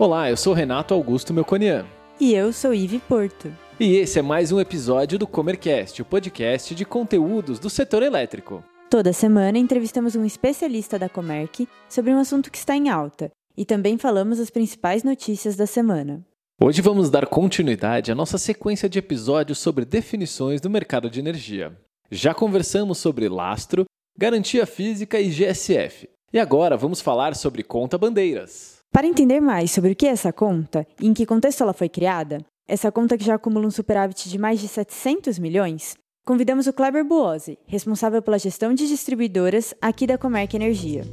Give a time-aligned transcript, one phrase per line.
[0.00, 1.84] Olá, eu sou Renato Augusto Melconian.
[2.18, 3.52] E eu sou Ive Porto.
[3.78, 8.64] E esse é mais um episódio do Comercast, o podcast de conteúdos do setor elétrico.
[8.88, 13.66] Toda semana entrevistamos um especialista da Comerc sobre um assunto que está em alta e
[13.66, 16.24] também falamos as principais notícias da semana.
[16.58, 21.78] Hoje vamos dar continuidade à nossa sequência de episódios sobre definições do mercado de energia.
[22.10, 23.84] Já conversamos sobre lastro,
[24.16, 26.08] garantia física e GSF.
[26.32, 28.79] E agora vamos falar sobre conta bandeiras.
[28.92, 31.88] Para entender mais sobre o que é essa conta e em que contexto ela foi
[31.88, 35.94] criada, essa conta que já acumula um superávit de mais de 700 milhões,
[36.26, 41.04] convidamos o Kleber Buozzi, responsável pela gestão de distribuidoras aqui da Comerc Energia.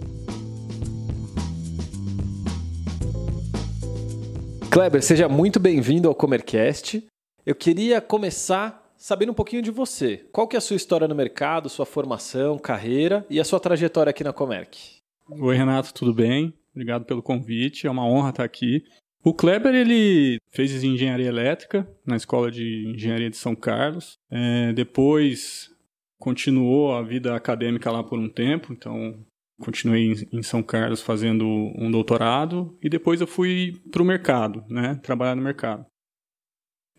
[4.72, 7.06] Kleber, seja muito bem-vindo ao Comercast.
[7.46, 10.26] Eu queria começar sabendo um pouquinho de você.
[10.32, 14.10] Qual que é a sua história no mercado, sua formação, carreira e a sua trajetória
[14.10, 14.98] aqui na Comerc?
[15.30, 16.57] Oi, Renato, tudo bem?
[16.78, 18.84] Obrigado pelo convite, é uma honra estar aqui.
[19.24, 24.20] O Kleber ele fez engenharia elétrica na escola de engenharia de São Carlos.
[24.30, 25.72] É, depois
[26.20, 29.26] continuou a vida acadêmica lá por um tempo, então
[29.60, 35.00] continuei em, São Carlos fazendo um doutorado e depois eu fui para o mercado, né,
[35.02, 35.84] trabalhar no mercado.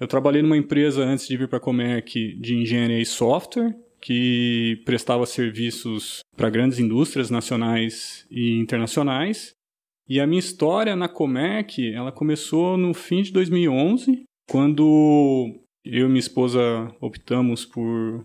[0.01, 4.83] Eu trabalhei numa empresa antes de vir para a Comec de engenharia e software que
[4.85, 9.57] prestava serviços para grandes indústrias nacionais e internacionais
[10.09, 16.09] e a minha história na Comec, ela começou no fim de 2011, quando eu e
[16.09, 18.23] minha esposa optamos por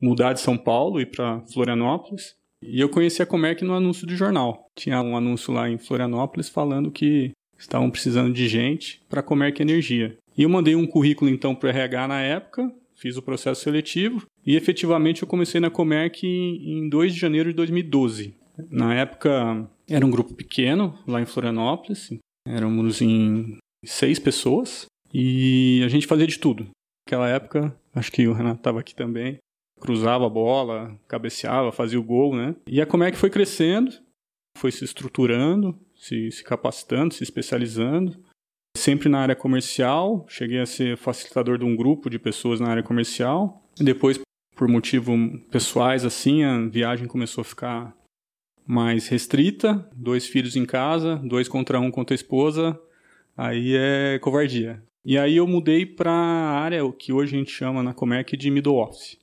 [0.00, 2.34] mudar de São Paulo e para Florianópolis.
[2.62, 4.66] E eu conheci a Comec no anúncio de jornal.
[4.76, 9.60] Tinha um anúncio lá em Florianópolis falando que estavam precisando de gente para a Comec
[9.60, 10.16] Energia.
[10.36, 14.26] E eu mandei um currículo então para o RH na época, fiz o processo seletivo
[14.46, 18.34] e efetivamente eu comecei na Comec em 2 de janeiro de 2012.
[18.70, 22.08] Na época era um grupo pequeno lá em Florianópolis,
[22.48, 26.68] éramos em seis pessoas e a gente fazia de tudo.
[27.06, 29.36] Naquela época, acho que o Renato estava aqui também,
[29.78, 32.56] cruzava a bola, cabeceava, fazia o gol, né?
[32.66, 33.92] E a Comec foi crescendo,
[34.56, 38.18] foi se estruturando, se, se capacitando, se especializando.
[38.74, 42.82] Sempre na área comercial, cheguei a ser facilitador de um grupo de pessoas na área
[42.82, 43.62] comercial.
[43.78, 44.18] Depois,
[44.56, 45.14] por motivos
[45.50, 48.01] pessoais, assim, a viagem começou a ficar
[48.66, 52.78] mais restrita, dois filhos em casa, dois contra um contra a esposa,
[53.36, 54.82] aí é covardia.
[55.04, 58.50] E aí eu mudei para a área que hoje a gente chama na Comec de
[58.50, 59.18] middle office.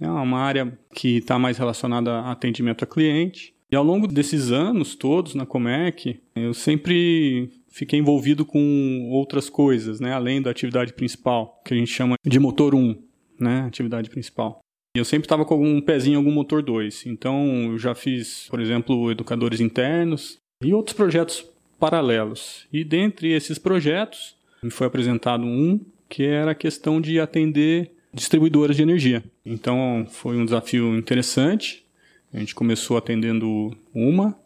[0.00, 3.54] É uma área que está mais relacionada a atendimento a cliente.
[3.70, 9.98] E ao longo desses anos todos na Comec, eu sempre fiquei envolvido com outras coisas,
[9.98, 12.96] né, além da atividade principal, que a gente chama de motor 1,
[13.40, 14.60] né, atividade principal.
[14.98, 17.06] Eu sempre estava com algum pezinho em algum motor 2.
[17.06, 21.44] Então, eu já fiz, por exemplo, educadores internos e outros projetos
[21.78, 22.66] paralelos.
[22.72, 28.76] E dentre esses projetos, me foi apresentado um que era a questão de atender distribuidoras
[28.76, 29.22] de energia.
[29.44, 31.84] Então, foi um desafio interessante.
[32.32, 34.38] A gente começou atendendo uma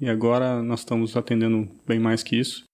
[0.00, 2.64] e agora nós estamos atendendo bem mais que isso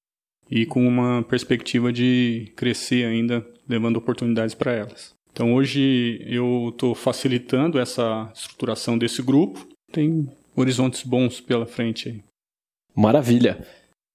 [0.50, 5.17] e com uma perspectiva de crescer ainda, levando oportunidades para elas.
[5.38, 9.68] Então hoje eu estou facilitando essa estruturação desse grupo.
[9.92, 12.24] Tem horizontes bons pela frente aí.
[12.92, 13.64] Maravilha.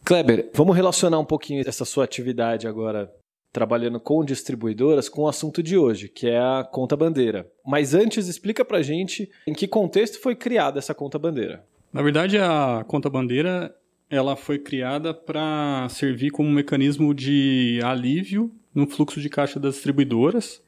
[0.04, 3.10] Kleber, vamos relacionar um pouquinho essa sua atividade agora
[3.54, 7.50] trabalhando com distribuidoras com o assunto de hoje, que é a conta bandeira.
[7.66, 11.66] Mas antes, explica pra gente em que contexto foi criada essa conta bandeira.
[11.94, 13.74] Na verdade, a conta bandeira
[14.10, 19.76] ela foi criada para servir como um mecanismo de alívio no fluxo de caixa das
[19.76, 20.62] distribuidoras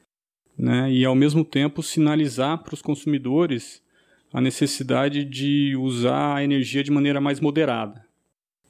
[0.58, 3.82] né, e ao mesmo tempo sinalizar para os consumidores
[4.32, 8.04] a necessidade de usar a energia de maneira mais moderada.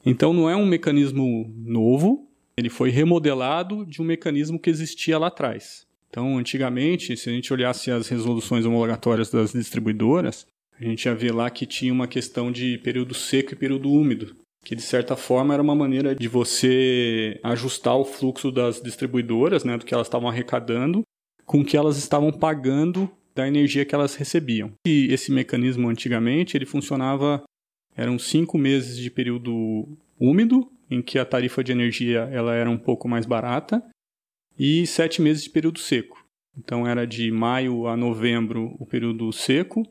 [0.04, 5.26] Então não é um mecanismo novo, ele foi remodelado de um mecanismo que existia lá
[5.26, 5.86] atrás.
[6.08, 10.46] Então, antigamente, se a gente olhasse as resoluções homologatórias das distribuidoras,
[10.80, 14.34] a gente ia ver lá que tinha uma questão de período seco e período úmido,
[14.64, 19.76] que de certa forma era uma maneira de você ajustar o fluxo das distribuidoras, né,
[19.76, 21.02] do que elas estavam arrecadando,
[21.46, 24.72] com que elas estavam pagando da energia que elas recebiam.
[24.86, 27.42] E esse mecanismo antigamente ele funcionava
[27.96, 29.86] eram cinco meses de período
[30.20, 33.82] úmido em que a tarifa de energia ela era um pouco mais barata
[34.58, 36.24] e sete meses de período seco.
[36.56, 39.82] Então era de maio a novembro o período seco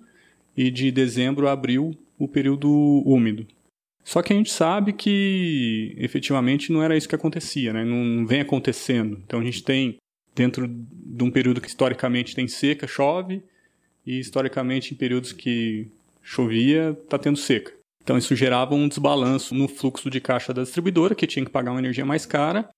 [0.57, 2.69] e de dezembro a abril o período
[3.05, 3.45] úmido.
[4.03, 7.83] Só que a gente sabe que efetivamente não era isso que acontecia, né?
[7.83, 9.19] não vem acontecendo.
[9.25, 9.97] Então a gente tem
[10.35, 13.41] dentro de um período que historicamente tem seca, chove,
[14.05, 15.87] e historicamente em períodos que
[16.21, 17.73] chovia, está tendo seca.
[18.03, 21.71] Então isso gerava um desbalanço no fluxo de caixa da distribuidora, que tinha que pagar
[21.71, 22.69] uma energia mais cara,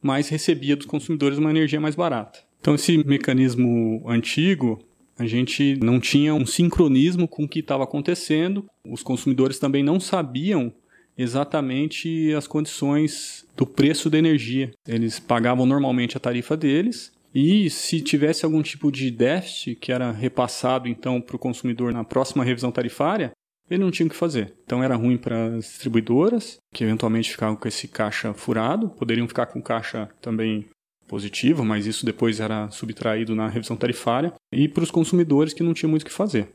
[0.00, 2.40] mas recebia dos consumidores uma energia mais barata.
[2.60, 4.84] Então esse mecanismo antigo,
[5.18, 9.98] a gente não tinha um sincronismo com o que estava acontecendo, os consumidores também não
[9.98, 10.72] sabiam
[11.18, 14.70] exatamente as condições do preço da energia.
[14.86, 20.12] Eles pagavam normalmente a tarifa deles e se tivesse algum tipo de déficit que era
[20.12, 23.32] repassado então para o consumidor na próxima revisão tarifária,
[23.70, 24.54] ele não tinha o que fazer.
[24.64, 29.46] Então era ruim para as distribuidoras, que eventualmente ficavam com esse caixa furado, poderiam ficar
[29.46, 30.66] com caixa também
[31.06, 35.74] positivo, mas isso depois era subtraído na revisão tarifária, e para os consumidores que não
[35.74, 36.48] tinham muito o que fazer.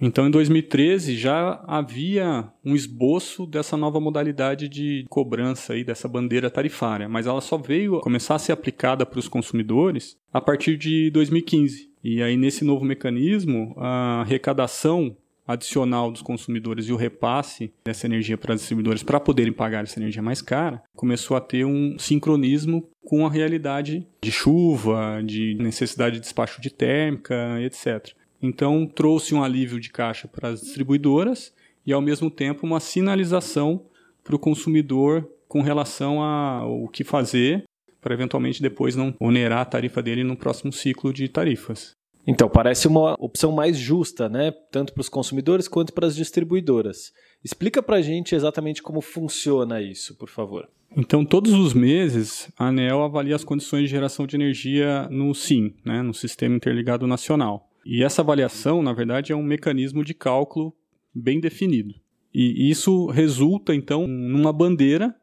[0.00, 6.48] Então, em 2013 já havia um esboço dessa nova modalidade de cobrança aí dessa bandeira
[6.48, 11.10] tarifária, mas ela só veio começar a ser aplicada para os consumidores a partir de
[11.10, 11.90] 2015.
[12.04, 15.16] E aí nesse novo mecanismo, a arrecadação
[15.48, 19.98] adicional dos consumidores e o repasse dessa energia para os distribuidores para poderem pagar essa
[19.98, 26.16] energia mais cara, começou a ter um sincronismo com a realidade de chuva, de necessidade
[26.16, 28.14] de despacho de térmica, etc.
[28.40, 31.52] Então trouxe um alívio de caixa para as distribuidoras
[31.84, 33.86] e ao mesmo tempo uma sinalização
[34.22, 37.64] para o consumidor com relação ao que fazer
[38.00, 41.92] para eventualmente depois não onerar a tarifa dele no próximo ciclo de tarifas.
[42.26, 44.52] Então, parece uma opção mais justa, né?
[44.70, 47.10] Tanto para os consumidores quanto para as distribuidoras.
[47.42, 50.68] Explica para a gente exatamente como funciona isso, por favor.
[50.96, 55.74] Então, todos os meses, a ANEL avalia as condições de geração de energia no SIM,
[55.84, 57.67] né, no Sistema Interligado Nacional.
[57.90, 60.76] E essa avaliação, na verdade, é um mecanismo de cálculo
[61.14, 61.94] bem definido.
[62.34, 65.16] E isso resulta, então, numa bandeira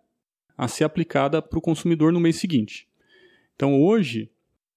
[0.57, 2.87] a ser aplicada para o consumidor no mês seguinte.
[3.55, 4.31] Então, hoje,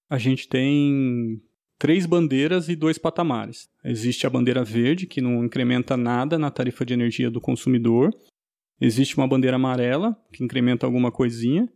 [0.06, 1.40] a gente tem
[1.78, 3.70] três bandeiras e dois patamares.
[3.82, 8.14] Existe a bandeira verde, que não incrementa nada na tarifa de energia do consumidor.
[8.78, 11.66] Existe uma bandeira amarela, que incrementa alguma coisinha.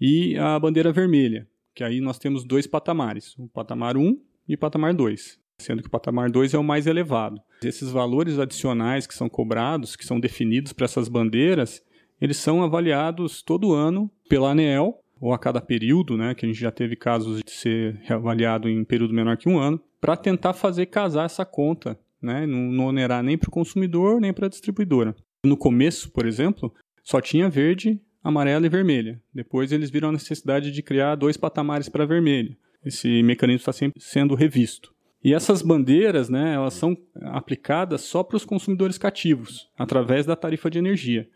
[0.00, 4.94] E a bandeira vermelha, que aí nós temos dois patamares, o patamar 1 e patamar
[4.94, 7.40] 2, sendo que o patamar 2 é o mais elevado.
[7.62, 11.82] Esses valores adicionais que são cobrados, que são definidos para essas bandeiras,
[12.20, 16.60] eles são avaliados todo ano pela ANEEL ou a cada período, né, que a gente
[16.60, 20.86] já teve casos de ser reavaliado em período menor que um ano, para tentar fazer
[20.86, 25.14] casar essa conta, né, não, não onerar nem para o consumidor nem para a distribuidora.
[25.44, 26.72] No começo, por exemplo,
[27.04, 29.20] só tinha verde, amarela e vermelha.
[29.32, 32.56] Depois eles viram a necessidade de criar dois patamares para vermelho.
[32.84, 34.92] Esse mecanismo está sempre sendo revisto.
[35.24, 40.68] E essas bandeiras, né, elas são aplicadas só para os consumidores cativos, através da tarifa
[40.68, 41.28] de energia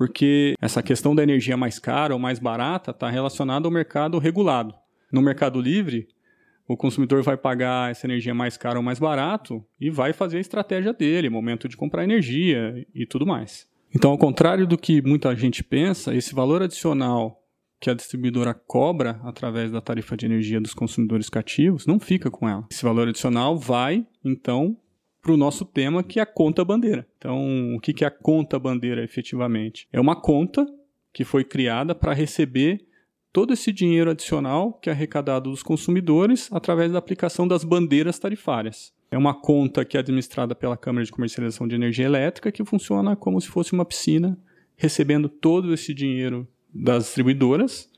[0.00, 4.74] porque essa questão da energia mais cara ou mais barata está relacionada ao mercado regulado.
[5.12, 6.08] No mercado livre,
[6.66, 10.40] o consumidor vai pagar essa energia mais cara ou mais barato e vai fazer a
[10.40, 13.68] estratégia dele, momento de comprar energia e tudo mais.
[13.94, 17.39] Então, ao contrário do que muita gente pensa, esse valor adicional
[17.80, 22.48] que a distribuidora cobra através da tarifa de energia dos consumidores cativos não fica com
[22.48, 22.66] ela.
[22.70, 24.76] Esse valor adicional vai, então,
[25.22, 27.06] para o nosso tema, que é a conta bandeira.
[27.16, 29.88] Então, o que é a conta bandeira efetivamente?
[29.92, 30.66] É uma conta
[31.12, 32.86] que foi criada para receber
[33.32, 38.92] todo esse dinheiro adicional que é arrecadado dos consumidores através da aplicação das bandeiras tarifárias.
[39.10, 43.16] É uma conta que é administrada pela Câmara de Comercialização de Energia Elétrica que funciona
[43.16, 44.38] como se fosse uma piscina,
[44.76, 47.90] recebendo todo esse dinheiro das distribuidoras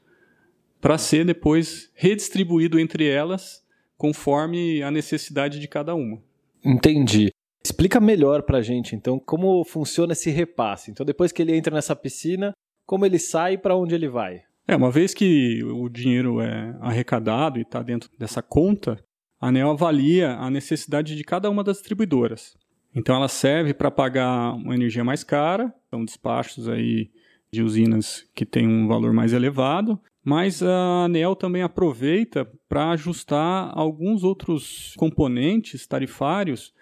[0.81, 3.63] para ser depois redistribuído entre elas
[3.97, 6.21] conforme a necessidade de cada uma.
[6.65, 7.31] Entendi.
[7.65, 10.91] Explica melhor pra gente, então, como funciona esse repasse.
[10.91, 12.53] Então, depois que ele entra nessa piscina,
[12.85, 14.43] como ele sai e para onde ele vai?
[14.67, 18.99] É, uma vez que o dinheiro é arrecadado e está dentro dessa conta,
[19.41, 22.57] a ANEL avalia a necessidade de cada uma das distribuidoras.
[22.95, 27.11] Então, ela serve para pagar uma energia mais cara, são despachos aí
[27.53, 33.71] de usinas que têm um valor mais elevado, mas a ANEL também aproveita para ajustar
[33.75, 36.73] alguns outros componentes tarifários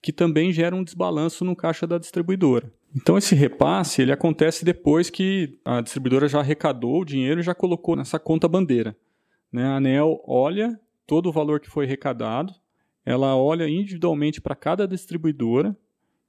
[0.00, 2.72] que também geram um desbalanço no caixa da distribuidora.
[2.94, 7.54] Então esse repasse ele acontece depois que a distribuidora já arrecadou o dinheiro e já
[7.54, 8.96] colocou nessa conta bandeira.
[9.52, 9.64] Né?
[9.64, 12.54] A ANEL olha todo o valor que foi arrecadado,
[13.04, 15.76] ela olha individualmente para cada distribuidora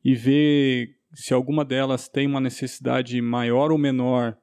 [0.03, 4.37] e vê se alguma delas tem uma necessidade maior ou menor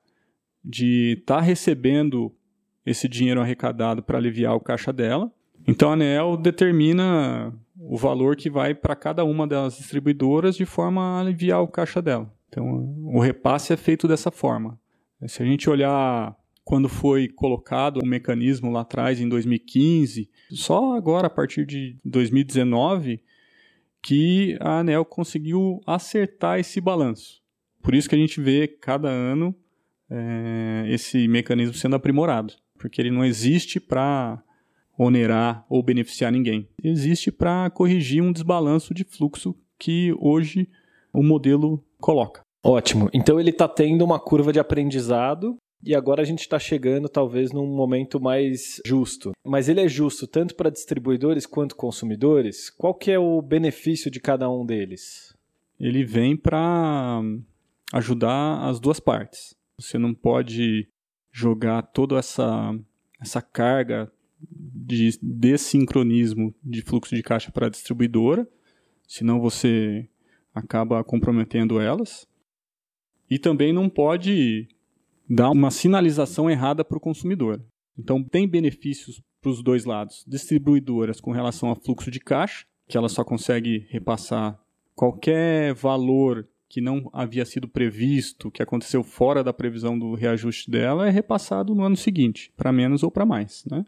[0.64, 2.34] de estar tá recebendo
[2.84, 5.30] esse dinheiro arrecadado para aliviar o caixa dela.
[5.66, 11.02] Então a ANEL determina o valor que vai para cada uma das distribuidoras de forma
[11.02, 12.32] a aliviar o caixa dela.
[12.48, 12.66] Então
[13.04, 14.78] o repasse é feito dessa forma.
[15.26, 21.26] Se a gente olhar quando foi colocado o mecanismo lá atrás em 2015, só agora
[21.26, 23.22] a partir de 2019
[24.02, 27.40] que a ANEL conseguiu acertar esse balanço.
[27.82, 29.54] Por isso que a gente vê cada ano
[30.10, 34.42] é, esse mecanismo sendo aprimorado, porque ele não existe para
[34.98, 36.68] onerar ou beneficiar ninguém.
[36.82, 40.68] Existe para corrigir um desbalanço de fluxo que hoje
[41.12, 42.40] o modelo coloca.
[42.64, 43.08] Ótimo.
[43.12, 47.52] Então ele está tendo uma curva de aprendizado e agora a gente está chegando talvez
[47.52, 49.32] num momento mais justo.
[49.44, 52.68] Mas ele é justo tanto para distribuidores quanto consumidores?
[52.70, 55.34] Qual que é o benefício de cada um deles?
[55.78, 57.20] Ele vem para
[57.92, 59.54] ajudar as duas partes.
[59.78, 60.88] Você não pode
[61.30, 62.76] jogar toda essa,
[63.20, 68.48] essa carga de desincronismo de fluxo de caixa para a distribuidora,
[69.06, 70.08] senão você
[70.54, 72.26] acaba comprometendo elas.
[73.30, 74.68] E também não pode
[75.28, 77.62] dar uma sinalização errada para o consumidor.
[77.98, 80.24] Então, tem benefícios para os dois lados.
[80.26, 84.58] Distribuidoras com relação a fluxo de caixa, que ela só consegue repassar
[84.94, 91.08] qualquer valor que não havia sido previsto, que aconteceu fora da previsão do reajuste dela,
[91.08, 93.64] é repassado no ano seguinte, para menos ou para mais.
[93.70, 93.84] Né?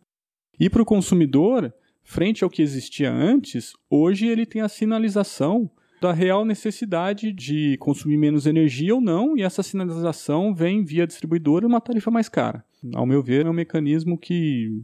[0.58, 5.70] E para o consumidor, frente ao que existia antes, hoje ele tem a sinalização
[6.00, 11.66] da real necessidade de consumir menos energia ou não, e essa sinalização vem via distribuidora
[11.66, 12.64] uma tarifa mais cara.
[12.94, 14.82] Ao meu ver, é um mecanismo que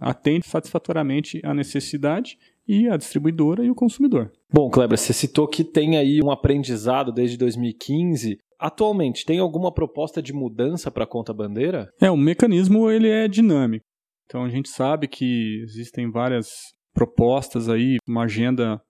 [0.00, 4.30] atende satisfatoriamente à necessidade e a distribuidora e o consumidor.
[4.52, 8.38] Bom, Kleber, você citou que tem aí um aprendizado desde 2015.
[8.58, 11.88] Atualmente, tem alguma proposta de mudança para a conta bandeira?
[12.00, 13.84] É, o mecanismo ele é dinâmico.
[14.26, 16.50] Então a gente sabe que existem várias
[16.92, 18.80] propostas aí, uma agenda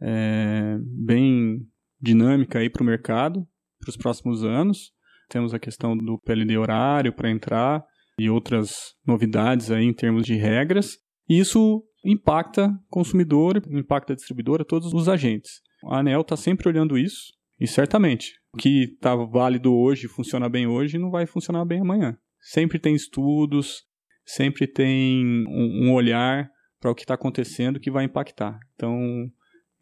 [0.00, 1.60] é, bem
[2.00, 3.46] dinâmica aí para o mercado
[3.78, 4.92] para os próximos anos.
[5.28, 7.84] Temos a questão do PLD horário para entrar
[8.18, 10.98] e outras novidades aí em termos de regras.
[11.28, 15.60] E isso impacta consumidor, impacta distribuidora, todos os agentes.
[15.84, 20.66] A ANEL está sempre olhando isso e certamente o que está válido hoje, funciona bem
[20.66, 22.16] hoje, não vai funcionar bem amanhã.
[22.40, 23.82] Sempre tem estudos,
[24.24, 26.50] sempre tem um, um olhar
[26.80, 28.58] para o que está acontecendo que vai impactar.
[28.74, 29.30] Então,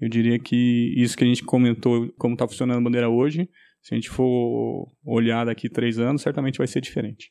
[0.01, 3.49] eu diria que isso que a gente comentou, como está funcionando a bandeira hoje,
[3.83, 7.31] se a gente for olhar daqui três anos, certamente vai ser diferente.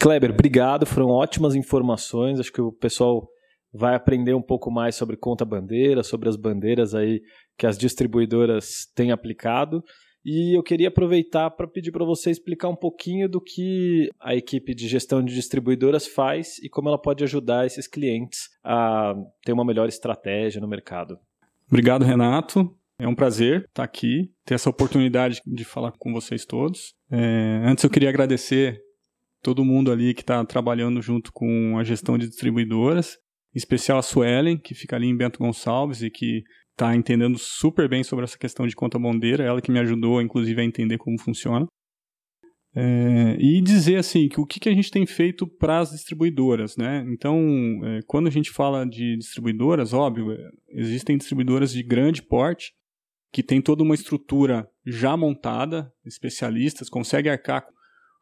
[0.00, 2.40] Kleber, obrigado, foram ótimas informações.
[2.40, 3.28] Acho que o pessoal
[3.72, 7.20] vai aprender um pouco mais sobre conta bandeira, sobre as bandeiras aí
[7.58, 9.82] que as distribuidoras têm aplicado.
[10.24, 14.74] E eu queria aproveitar para pedir para você explicar um pouquinho do que a equipe
[14.74, 19.66] de gestão de distribuidoras faz e como ela pode ajudar esses clientes a ter uma
[19.66, 21.18] melhor estratégia no mercado.
[21.68, 22.74] Obrigado, Renato.
[22.98, 26.94] É um prazer estar aqui, ter essa oportunidade de falar com vocês todos.
[27.10, 28.80] É, antes eu queria agradecer
[29.42, 33.18] todo mundo ali que está trabalhando junto com a gestão de distribuidoras
[33.54, 36.42] em especial a Suelen, que fica ali em Bento Gonçalves e que
[36.72, 40.60] está entendendo super bem sobre essa questão de conta bondeira, ela que me ajudou, inclusive,
[40.60, 41.66] a entender como funciona.
[42.76, 46.76] É, e dizer assim que o que, que a gente tem feito para as distribuidoras,
[46.76, 47.04] né?
[47.08, 47.38] Então,
[47.84, 52.72] é, quando a gente fala de distribuidoras, óbvio, é, existem distribuidoras de grande porte
[53.32, 57.64] que tem toda uma estrutura já montada, especialistas, conseguem arcar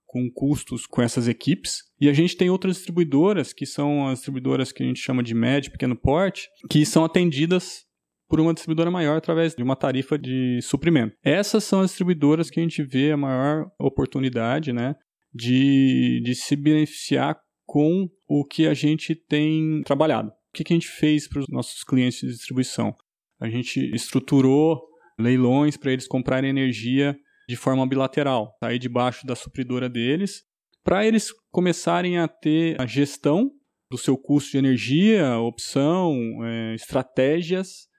[0.06, 1.84] com custos com essas equipes.
[1.98, 5.34] E a gente tem outras distribuidoras, que são as distribuidoras que a gente chama de
[5.34, 7.86] médio pequeno porte, que são atendidas
[8.32, 11.14] por uma distribuidora maior através de uma tarifa de suprimento.
[11.22, 14.96] Essas são as distribuidoras que a gente vê a maior oportunidade né,
[15.34, 20.30] de, de se beneficiar com o que a gente tem trabalhado.
[20.30, 22.96] O que, que a gente fez para os nossos clientes de distribuição?
[23.38, 24.80] A gente estruturou
[25.18, 27.14] leilões para eles comprarem energia
[27.46, 30.42] de forma bilateral, sair debaixo da supridora deles,
[30.82, 33.50] para eles começarem a ter a gestão
[33.90, 37.91] do seu custo de energia, opção, é, estratégias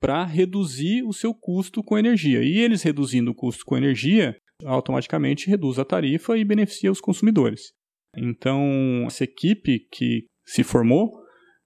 [0.00, 2.42] para reduzir o seu custo com energia.
[2.42, 7.72] E eles reduzindo o custo com energia, automaticamente reduz a tarifa e beneficia os consumidores.
[8.16, 11.12] Então, essa equipe que se formou,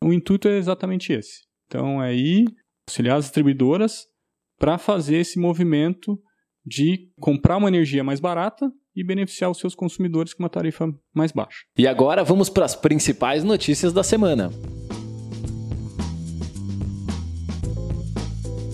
[0.03, 1.43] o intuito é exatamente esse.
[1.67, 2.45] Então, é ir
[2.89, 4.05] auxiliar as distribuidoras
[4.59, 6.21] para fazer esse movimento
[6.65, 11.33] de comprar uma energia mais barata e beneficiar os seus consumidores com uma tarifa mais
[11.33, 11.65] baixa.
[11.79, 14.51] E agora vamos para as principais notícias da semana.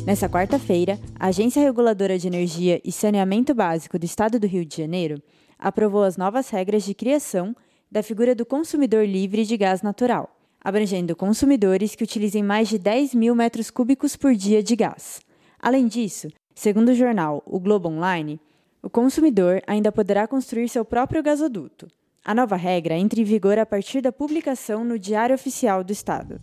[0.08, 4.74] Nessa quarta-feira, a Agência Reguladora de Energia e Saneamento Básico do Estado do Rio de
[4.74, 5.22] Janeiro
[5.58, 7.54] aprovou as novas regras de criação
[7.92, 10.34] da figura do consumidor livre de gás natural,
[10.64, 15.20] abrangendo consumidores que utilizem mais de 10 mil metros cúbicos por dia de gás.
[15.60, 18.40] Além disso, Segundo o jornal O Globo Online,
[18.82, 21.86] o consumidor ainda poderá construir seu próprio gasoduto.
[22.24, 26.40] A nova regra entra em vigor a partir da publicação no Diário Oficial do Estado.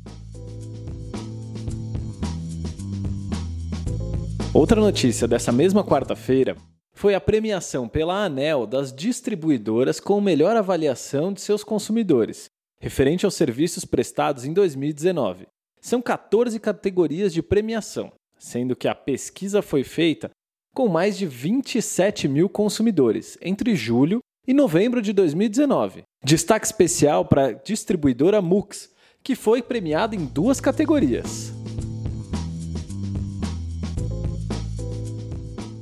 [4.56, 6.56] Outra notícia dessa mesma quarta-feira
[6.94, 12.46] foi a premiação pela ANEL das distribuidoras com melhor avaliação de seus consumidores,
[12.80, 15.46] referente aos serviços prestados em 2019.
[15.82, 20.32] São 14 categorias de premiação, sendo que a pesquisa foi feita
[20.74, 26.04] com mais de 27 mil consumidores entre julho e novembro de 2019.
[26.24, 28.90] Destaque especial para a distribuidora Mux,
[29.22, 31.52] que foi premiada em duas categorias.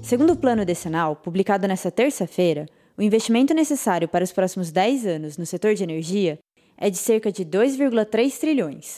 [0.04, 2.66] Segundo o plano decenal, publicado nesta terça-feira,
[2.98, 6.38] o investimento necessário para os próximos 10 anos no setor de energia
[6.78, 8.98] é de cerca de 2,3 trilhões,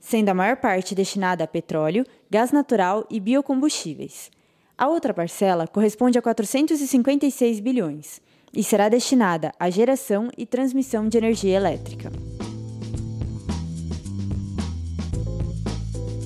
[0.00, 4.30] sendo a maior parte destinada a petróleo, gás natural e biocombustíveis.
[4.76, 8.18] A outra parcela corresponde a 456 bilhões
[8.54, 12.10] e será destinada à geração e transmissão de energia elétrica.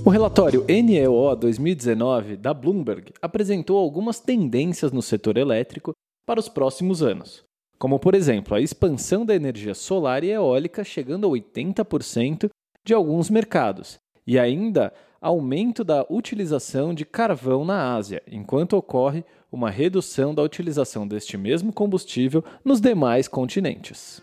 [0.07, 5.91] O relatório NEO 2019 da Bloomberg apresentou algumas tendências no setor elétrico
[6.25, 7.43] para os próximos anos,
[7.77, 12.49] como por exemplo a expansão da energia solar e eólica chegando a 80%
[12.85, 19.71] de alguns mercados, e ainda aumento da utilização de carvão na Ásia, enquanto ocorre uma
[19.71, 24.23] redução da utilização deste mesmo combustível nos demais continentes.